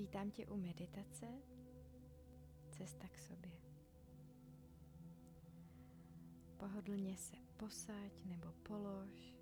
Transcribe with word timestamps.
Vítám 0.00 0.30
tě 0.30 0.46
u 0.46 0.56
meditace 0.56 1.26
Cesta 2.70 3.08
k 3.08 3.18
sobě. 3.18 3.52
Pohodlně 6.56 7.16
se 7.16 7.36
posaď 7.56 8.24
nebo 8.24 8.52
polož. 8.62 9.36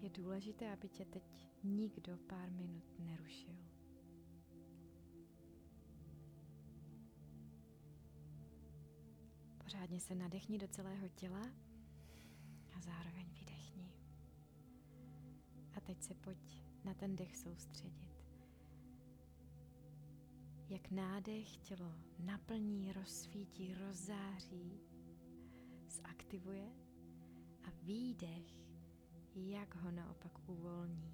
Je 0.00 0.10
důležité, 0.10 0.72
aby 0.72 0.88
tě 0.88 1.04
teď 1.04 1.48
nikdo 1.64 2.16
pár 2.16 2.50
minut 2.50 2.98
nerušil. 2.98 3.56
Pořádně 9.64 10.00
se 10.00 10.14
nadechni 10.14 10.58
do 10.58 10.68
celého 10.68 11.08
těla 11.08 11.46
a 12.76 12.80
zároveň 12.80 13.26
vydechni. 13.32 13.49
Teď 15.90 16.02
se 16.02 16.14
pojď 16.14 16.60
na 16.84 16.94
ten 16.94 17.16
dech 17.16 17.36
soustředit. 17.36 18.08
Jak 20.68 20.90
nádech 20.90 21.56
tělo 21.56 21.94
naplní, 22.18 22.92
rozsvítí, 22.92 23.74
rozzáří, 23.74 24.80
zaktivuje 25.88 26.70
a 27.64 27.70
výdech, 27.82 28.46
jak 29.34 29.74
ho 29.74 29.90
naopak 29.90 30.48
uvolní. 30.48 31.12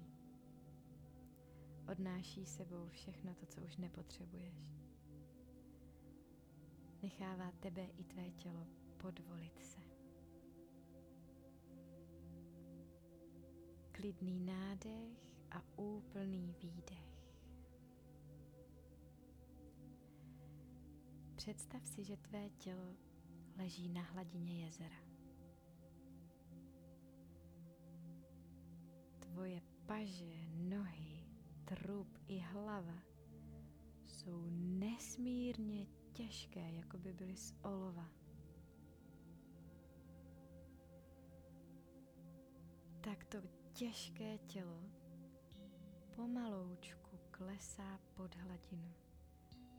Odnáší 1.91 2.45
sebou 2.45 2.87
všechno 2.89 3.35
to, 3.35 3.45
co 3.45 3.61
už 3.61 3.77
nepotřebuješ. 3.77 4.55
Nechává 7.03 7.51
tebe 7.51 7.85
i 7.97 8.03
tvé 8.03 8.31
tělo 8.31 8.67
podvolit 8.97 9.63
se. 9.63 9.86
Klidný 13.97 14.39
nádech 14.39 15.17
a 15.51 15.63
úplný 15.77 16.55
výdech. 16.61 17.17
Představ 21.35 21.87
si, 21.87 22.03
že 22.03 22.17
tvé 22.17 22.49
tělo 22.49 22.95
leží 23.57 23.89
na 23.89 24.01
hladině 24.01 24.65
jezera. 24.65 25.01
Tvoje 29.19 29.61
paže, 29.85 30.35
nohy, 30.53 31.25
trup 31.65 32.17
i 32.27 32.39
hlava 32.39 33.03
jsou 34.05 34.45
nesmírně 34.79 35.87
těžké, 36.13 36.71
jako 36.71 36.97
by 36.97 37.13
byly 37.13 37.37
z 37.37 37.53
olova. 37.61 38.09
Těžké 43.77 44.37
tělo 44.37 44.83
pomaloučku 46.15 47.19
klesá 47.31 47.99
pod 48.13 48.35
hladinu. 48.35 48.93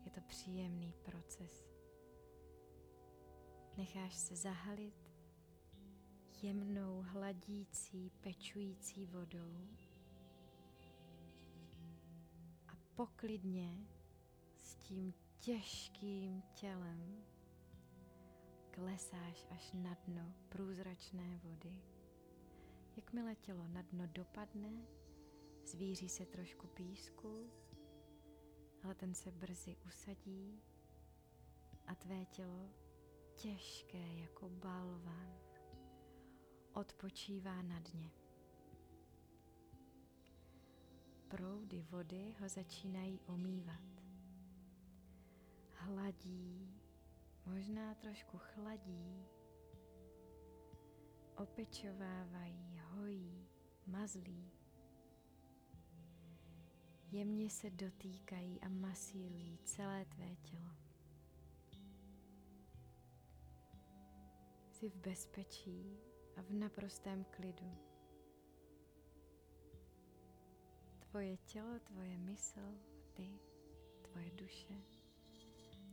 Je 0.05 0.11
to 0.11 0.21
příjemný 0.21 0.95
proces. 1.03 1.65
Necháš 3.77 4.15
se 4.15 4.37
zahalit 4.37 5.11
jemnou, 6.43 7.05
hladící, 7.07 8.11
pečující 8.21 9.07
vodou 9.07 9.69
a 12.69 12.73
poklidně 12.95 13.87
s 14.57 14.75
tím 14.75 15.15
těžkým 15.39 16.43
tělem 16.55 17.25
klesáš 18.71 19.47
až 19.51 19.73
na 19.73 19.97
dno 20.07 20.35
průzračné 20.49 21.41
vody. 21.43 21.98
Jakmile 22.99 23.35
tělo 23.35 23.69
na 23.69 23.83
dno 23.83 24.07
dopadne, 24.07 24.71
zvíří 25.65 26.09
se 26.09 26.27
trošku 26.27 26.67
písku, 26.67 27.51
ale 28.83 28.95
ten 28.95 29.15
se 29.15 29.31
brzy 29.31 29.77
usadí 29.87 30.63
a 31.87 31.95
tvé 31.95 32.25
tělo, 32.25 32.71
těžké 33.35 34.15
jako 34.15 34.49
balvan, 34.49 35.39
odpočívá 36.73 37.63
na 37.63 37.81
dně. 37.81 38.11
Proudy 41.29 41.83
vody 41.91 42.35
ho 42.41 42.49
začínají 42.49 43.21
omývat. 43.27 44.03
Hladí, 45.73 46.81
možná 47.47 47.95
trošku 47.95 48.39
chladí, 48.39 49.27
opečovávají, 51.39 52.81
hojí, 52.91 53.47
mazlí. 53.87 54.51
Jemně 57.11 57.51
se 57.51 57.71
dotýkají 57.71 58.61
a 58.61 58.69
masírují 58.69 59.59
celé 59.65 60.05
tvé 60.05 60.37
tělo. 60.37 60.71
Jsi 64.71 64.89
v 64.89 64.97
bezpečí 64.97 65.99
a 66.37 66.43
v 66.43 66.51
naprostém 66.51 67.25
klidu. 67.25 67.79
Tvoje 70.99 71.37
tělo, 71.37 71.79
tvoje 71.79 72.19
mysl, 72.19 72.79
ty, 73.15 73.39
tvoje 74.03 74.31
duše, 74.31 74.75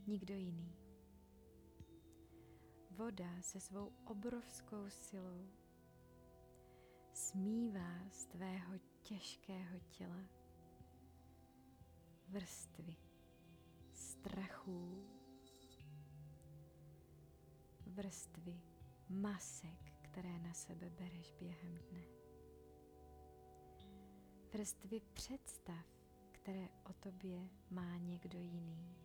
nikdo 0.07 0.33
jiný. 0.33 0.84
Voda 2.97 3.41
se 3.41 3.59
svou 3.59 3.91
obrovskou 4.05 4.89
silou 4.89 5.47
smívá 7.13 8.09
z 8.11 8.25
tvého 8.25 8.73
těžkého 9.03 9.79
těla 9.79 10.23
vrstvy 12.27 12.95
strachů, 13.93 15.07
vrstvy 17.87 18.61
masek, 19.09 19.93
které 20.01 20.39
na 20.39 20.53
sebe 20.53 20.89
bereš 20.89 21.31
během 21.31 21.77
dne. 21.77 22.03
Vrstvy 24.53 25.01
představ, 25.13 25.85
které 26.31 26.69
o 26.83 26.93
tobě 26.93 27.49
má 27.69 27.97
někdo 27.97 28.39
jiný 28.39 29.04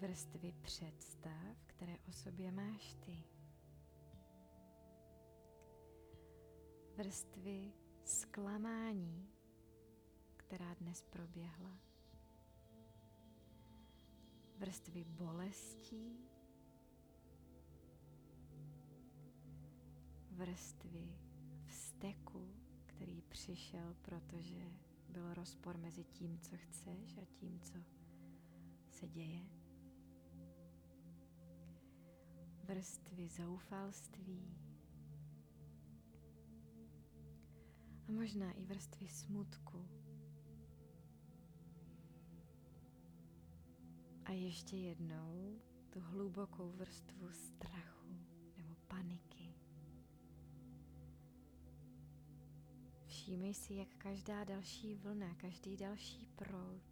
vrstvy 0.00 0.52
představ, 0.62 1.62
které 1.66 1.98
o 2.08 2.12
sobě 2.12 2.52
máš 2.52 2.94
ty. 2.94 3.24
Vrstvy 6.96 7.72
zklamání, 8.04 9.28
která 10.36 10.74
dnes 10.74 11.02
proběhla. 11.02 11.78
Vrstvy 14.58 15.04
bolestí, 15.04 16.28
vrstvy 20.30 21.18
vzteku, 21.66 22.54
který 22.86 23.22
přišel, 23.22 23.94
protože 24.02 24.72
byl 25.08 25.34
rozpor 25.34 25.76
mezi 25.76 26.04
tím, 26.04 26.38
co 26.38 26.56
chceš 26.56 27.18
a 27.18 27.24
tím, 27.24 27.60
co 27.60 27.78
se 28.90 29.08
děje. 29.08 29.67
Vrstvy 32.68 33.28
zoufalství 33.28 34.56
a 38.08 38.12
možná 38.12 38.52
i 38.52 38.64
vrstvy 38.64 39.08
smutku. 39.08 39.88
A 44.24 44.32
ještě 44.32 44.76
jednou 44.76 45.60
tu 45.90 46.00
hlubokou 46.00 46.70
vrstvu 46.70 47.32
strachu 47.32 48.08
nebo 48.56 48.74
paniky. 48.88 49.54
Všímej 53.06 53.54
si, 53.54 53.74
jak 53.74 53.88
každá 53.88 54.44
další 54.44 54.94
vlna, 54.94 55.34
každý 55.34 55.76
další 55.76 56.26
proud 56.26 56.82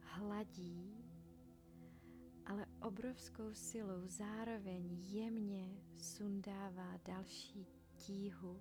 hladí 0.00 0.97
ale 2.48 2.66
obrovskou 2.82 3.54
silou 3.54 4.06
zároveň 4.06 4.88
jemně 4.90 5.68
sundává 5.98 6.96
další 7.04 7.66
tíhu, 7.96 8.60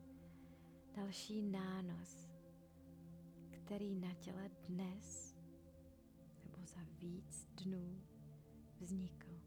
další 0.95 1.41
nános, 1.41 2.29
který 3.49 3.95
na 3.95 4.13
těle 4.13 4.49
dnes 4.67 5.35
nebo 6.43 6.65
za 6.65 6.81
víc 6.99 7.47
dnů 7.63 8.01
vznikl. 8.79 9.41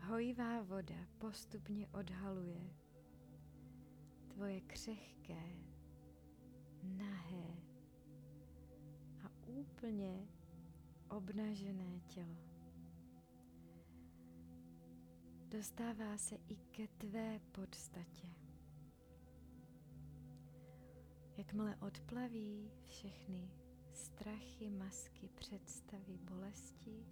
Hojivá 0.00 0.62
voda 0.62 1.06
postupně 1.18 1.88
odhaluje 1.88 2.74
tvoje 4.28 4.60
křehké, 4.60 5.42
nahé 6.82 7.56
a 9.24 9.30
úplně 9.46 10.28
obnažené 11.16 12.00
tělo. 12.08 12.36
dostává 15.48 16.18
se 16.18 16.36
i 16.48 16.56
ke 16.56 16.88
tvé 16.88 17.40
podstatě. 17.52 18.28
Jakmile 21.36 21.76
odplaví 21.76 22.70
všechny 22.86 23.50
strachy, 23.92 24.70
masky, 24.70 25.28
představy, 25.28 26.18
bolesti, 26.18 27.06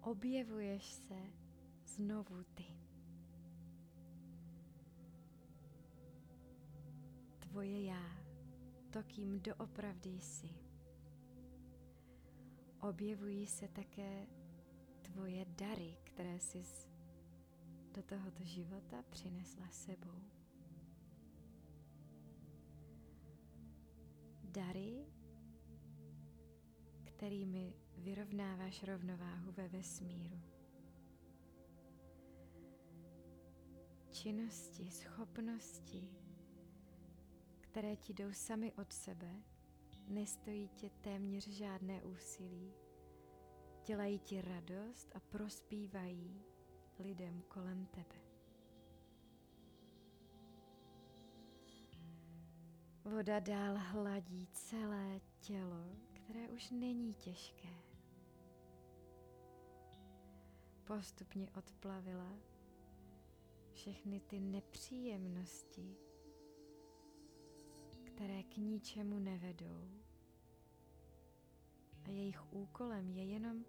objevuješ 0.00 0.84
se 0.92 1.18
znovu 1.86 2.44
ty. 2.54 2.66
Tvoje 7.38 7.84
já, 7.84 8.22
to, 8.90 9.02
kým 9.02 9.40
doopravdy 9.40 10.10
jsi. 10.10 10.67
Objevují 12.80 13.46
se 13.46 13.68
také 13.68 14.26
tvoje 15.02 15.44
dary, 15.44 15.96
které 16.04 16.40
jsi 16.40 16.62
do 17.94 18.02
tohoto 18.02 18.44
života 18.44 19.02
přinesla 19.10 19.68
sebou. 19.70 20.20
Dary, 24.44 25.06
kterými 27.04 27.74
vyrovnáváš 27.96 28.82
rovnováhu 28.82 29.52
ve 29.52 29.68
vesmíru. 29.68 30.40
Činnosti, 34.10 34.90
schopnosti, 34.90 36.08
které 37.60 37.96
ti 37.96 38.14
jdou 38.14 38.32
sami 38.32 38.72
od 38.72 38.92
sebe, 38.92 39.42
nestojí 40.08 40.68
tě 40.68 40.90
téměř 40.90 41.48
žádné 41.48 42.02
úsilí. 42.02 42.72
Dělají 43.86 44.18
ti 44.18 44.40
radost 44.40 45.12
a 45.14 45.20
prospívají 45.20 46.42
lidem 46.98 47.42
kolem 47.48 47.86
tebe. 47.86 48.28
Voda 53.04 53.40
dál 53.40 53.76
hladí 53.78 54.48
celé 54.52 55.20
tělo, 55.40 55.96
které 56.12 56.48
už 56.48 56.70
není 56.70 57.14
těžké. 57.14 57.68
Postupně 60.84 61.50
odplavila 61.50 62.38
všechny 63.72 64.20
ty 64.20 64.40
nepříjemnosti, 64.40 65.96
které 68.18 68.42
k 68.42 68.56
ničemu 68.56 69.18
nevedou. 69.18 69.90
A 72.04 72.08
jejich 72.08 72.52
úkolem 72.52 73.10
je 73.10 73.24
jenom 73.24 73.64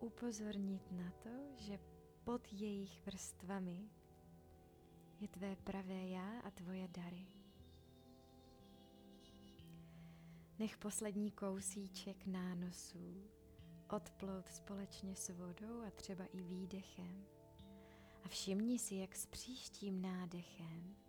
upozornit 0.00 0.92
na 0.92 1.10
to, 1.10 1.28
že 1.56 1.78
pod 2.24 2.52
jejich 2.52 3.06
vrstvami 3.06 3.90
je 5.20 5.28
tvé 5.28 5.56
pravé 5.56 6.08
já 6.08 6.40
a 6.40 6.50
tvoje 6.50 6.88
dary. 6.88 7.26
Nech 10.58 10.78
poslední 10.78 11.30
kousíček 11.30 12.26
nánosů 12.26 13.24
odplout 13.96 14.48
společně 14.48 15.16
s 15.16 15.28
vodou 15.28 15.82
a 15.86 15.90
třeba 15.90 16.24
i 16.24 16.42
výdechem. 16.42 17.24
A 18.24 18.28
všimni 18.28 18.78
si, 18.78 18.94
jak 18.94 19.16
s 19.16 19.26
příštím 19.26 20.02
nádechem 20.02 21.03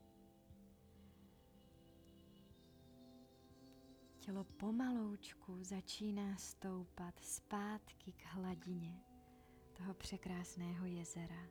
tělo 4.25 4.43
pomaloučku 4.43 5.63
začíná 5.63 6.37
stoupat 6.37 7.19
zpátky 7.19 8.11
k 8.11 8.25
hladině 8.25 9.03
toho 9.73 9.93
překrásného 9.93 10.85
jezera. 10.85 11.47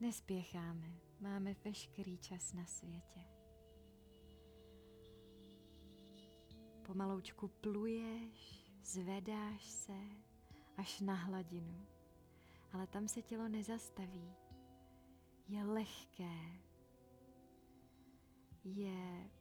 Nespěcháme, 0.00 1.00
máme 1.20 1.54
veškerý 1.64 2.18
čas 2.18 2.52
na 2.52 2.66
světě. 2.66 3.20
Pomaloučku 6.86 7.48
pluješ, 7.48 8.72
zvedáš 8.82 9.64
se 9.64 9.98
až 10.76 11.00
na 11.00 11.14
hladinu, 11.14 11.86
ale 12.72 12.86
tam 12.86 13.08
se 13.08 13.22
tělo 13.22 13.48
nezastaví. 13.48 14.34
Je 15.48 15.64
lehké, 15.64 16.62
je 18.64 19.35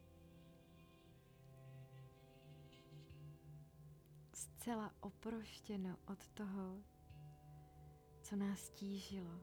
zcela 4.65 4.93
oproštěno 4.99 5.97
od 6.07 6.27
toho, 6.27 6.83
co 8.21 8.35
nás 8.35 8.69
tížilo. 8.69 9.41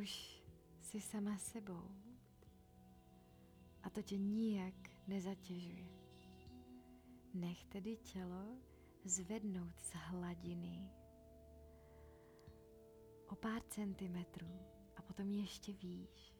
Už 0.00 0.42
jsi 0.80 1.00
sama 1.00 1.38
sebou 1.38 1.90
a 3.82 3.90
to 3.90 4.02
tě 4.02 4.18
nijak 4.18 4.74
nezatěžuje. 5.06 5.88
Nech 7.34 7.64
tedy 7.64 7.96
tělo 7.96 8.56
zvednout 9.04 9.80
z 9.80 9.92
hladiny 9.94 10.90
o 13.28 13.34
pár 13.34 13.62
centimetrů 13.62 14.60
a 14.96 15.02
potom 15.02 15.32
ještě 15.32 15.72
výš. 15.72 16.34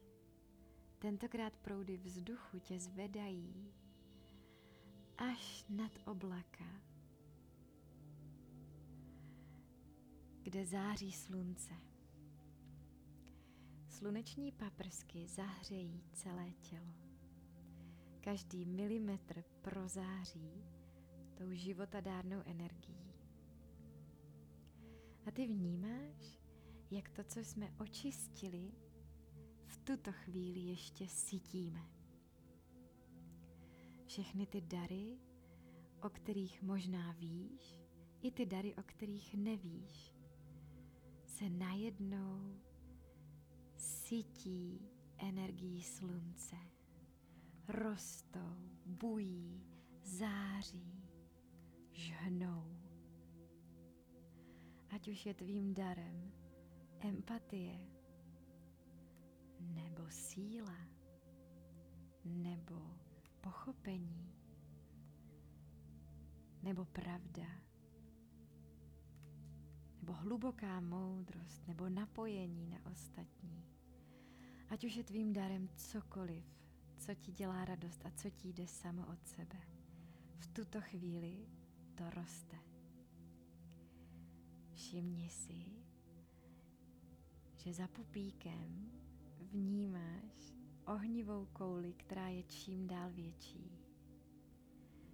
Tentokrát 0.98 1.56
proudy 1.56 1.96
vzduchu 1.96 2.58
tě 2.58 2.78
zvedají 2.78 3.81
až 5.30 5.64
nad 5.68 5.92
oblaka, 6.06 6.64
kde 10.42 10.66
září 10.66 11.12
slunce. 11.12 11.74
Sluneční 13.88 14.52
paprsky 14.52 15.28
zahřejí 15.28 16.02
celé 16.12 16.50
tělo. 16.50 16.94
Každý 18.20 18.64
milimetr 18.64 19.44
prozáří 19.60 20.64
tou 21.34 21.52
životadárnou 21.52 22.42
energií. 22.46 23.14
A 25.26 25.30
ty 25.30 25.46
vnímáš, 25.46 26.40
jak 26.90 27.08
to, 27.08 27.24
co 27.24 27.40
jsme 27.40 27.74
očistili, 27.80 28.72
v 29.66 29.76
tuto 29.76 30.12
chvíli 30.12 30.60
ještě 30.60 31.08
sytíme 31.08 32.01
všechny 34.12 34.46
ty 34.46 34.60
dary, 34.60 35.18
o 36.02 36.10
kterých 36.10 36.62
možná 36.62 37.12
víš, 37.12 37.78
i 38.22 38.30
ty 38.30 38.46
dary, 38.46 38.74
o 38.74 38.82
kterých 38.82 39.34
nevíš, 39.34 40.14
se 41.26 41.50
najednou 41.50 42.60
sytí 43.76 44.90
energií 45.18 45.82
slunce. 45.82 46.56
Rostou, 47.68 48.56
bují, 48.86 49.64
září, 50.02 51.04
žhnou. 51.92 52.76
Ať 54.90 55.08
už 55.08 55.26
je 55.26 55.34
tvým 55.34 55.74
darem 55.74 56.32
empatie, 57.00 57.88
nebo 59.60 60.10
síla, 60.10 60.78
nebo 62.24 63.01
pochopení 63.42 64.32
nebo 66.62 66.84
pravda 66.84 67.46
nebo 70.00 70.12
hluboká 70.12 70.80
moudrost 70.80 71.66
nebo 71.68 71.88
napojení 71.88 72.68
na 72.68 72.90
ostatní. 72.90 73.64
Ať 74.68 74.84
už 74.84 74.96
je 74.96 75.04
tvým 75.04 75.32
darem 75.32 75.68
cokoliv, 75.76 76.44
co 76.98 77.14
ti 77.14 77.32
dělá 77.32 77.64
radost 77.64 78.06
a 78.06 78.10
co 78.10 78.30
ti 78.30 78.48
jde 78.48 78.66
samo 78.66 79.06
od 79.06 79.26
sebe. 79.26 79.58
V 80.38 80.46
tuto 80.46 80.80
chvíli 80.80 81.46
to 81.94 82.10
roste. 82.10 82.56
Všimni 84.72 85.28
si, 85.28 85.64
že 87.56 87.74
za 87.74 87.88
pupíkem 87.88 88.92
vnímáš 89.52 90.61
ohnivou 90.86 91.46
kouli, 91.52 91.92
která 91.92 92.28
je 92.28 92.42
čím 92.42 92.86
dál 92.86 93.10
větší. 93.10 93.78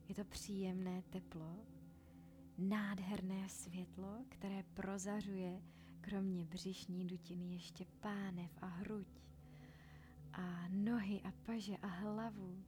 Je 0.09 0.15
to 0.15 0.25
příjemné 0.25 1.03
teplo, 1.03 1.57
nádherné 2.59 3.49
světlo, 3.49 4.25
které 4.29 4.63
prozařuje 4.63 5.63
kromě 6.01 6.45
břišní 6.45 7.07
dutiny 7.07 7.53
ještě 7.53 7.85
pánev 8.01 8.51
a 8.61 8.67
hruď 8.67 9.23
a 10.33 10.69
nohy 10.69 11.23
a 11.23 11.33
paže 11.47 11.77
a 11.77 11.87
hlavu. 11.87 12.65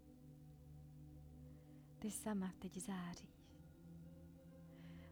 Ty 1.99 2.11
sama 2.11 2.53
teď 2.59 2.77
záříš. 2.77 3.41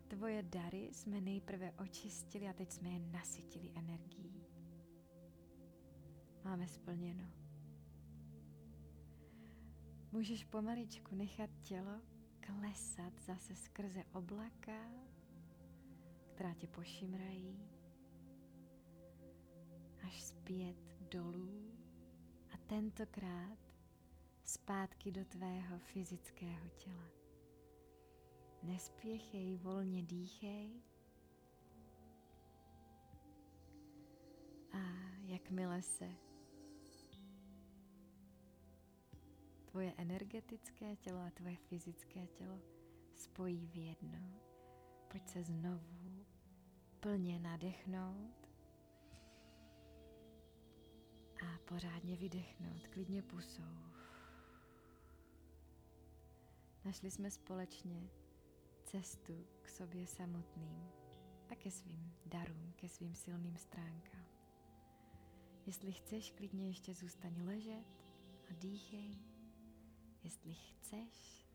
Tvoje 0.09 0.43
dary 0.43 0.89
jsme 0.93 1.21
nejprve 1.21 1.73
očistili 1.73 2.49
a 2.49 2.53
teď 2.53 2.73
jsme 2.73 2.89
je 2.89 2.99
nasytili 2.99 3.73
energií. 3.75 4.47
Máme 6.45 6.69
splněno. 6.69 7.48
Můžeš 10.13 10.45
pomaličku 10.45 11.15
nechat 11.15 11.51
tělo 11.63 12.01
klesat 12.41 13.13
zase 13.21 13.55
skrze 13.55 14.05
oblaka 14.13 14.91
která 16.39 16.55
tě 16.55 16.67
pošimrají, 16.67 17.69
až 20.07 20.23
zpět 20.23 20.77
dolů 21.01 21.73
a 22.51 22.57
tentokrát 22.57 23.59
zpátky 24.45 25.13
do 25.13 25.25
tvého 25.25 25.79
fyzického 25.79 26.69
těla. 26.69 27.11
Nespěchej, 28.63 29.57
volně 29.57 30.03
dýchej. 30.03 30.83
A 34.73 34.79
jakmile 35.25 35.83
se 35.83 36.09
tvoje 39.71 39.93
energetické 39.97 40.97
tělo 40.97 41.21
a 41.21 41.31
tvoje 41.31 41.57
fyzické 41.57 42.27
tělo 42.27 42.61
spojí 43.15 43.67
v 43.67 43.77
jedno, 43.77 44.41
pojď 45.09 45.29
se 45.29 45.43
znovu 45.43 46.27
plně 47.01 47.39
nadechnout 47.39 48.49
a 51.43 51.59
pořádně 51.65 52.17
vydechnout, 52.17 52.89
klidně 52.89 53.23
pusou. 53.23 53.89
Našli 56.85 57.11
jsme 57.11 57.31
společně 57.31 58.11
cestu 58.85 59.47
k 59.63 59.69
sobě 59.69 60.07
samotným 60.07 60.89
a 61.51 61.55
ke 61.55 61.71
svým 61.71 62.15
darům, 62.27 62.73
ke 62.77 62.89
svým 62.89 63.15
silným 63.15 63.57
stránkám. 63.57 64.27
Jestli 65.67 65.93
chceš, 65.93 66.31
klidně 66.31 66.69
ještě 66.69 66.95
zůstaň 66.95 67.47
ležet 67.47 67.87
a 68.51 68.55
dýchej. 68.55 69.38
Jestli 70.23 70.55
chceš, 70.55 71.47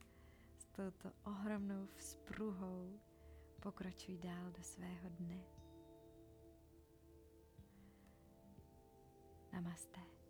s 0.57 0.65
touto 0.65 1.11
ohromnou 1.23 1.87
vzpruhou 1.95 2.99
pokračuj 3.61 4.17
dál 4.17 4.51
do 4.51 4.63
svého 4.63 5.09
dne. 5.09 5.43
Namaste. 9.53 10.22